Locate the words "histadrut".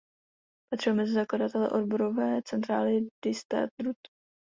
3.25-3.97